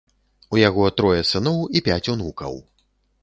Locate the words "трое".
1.01-1.19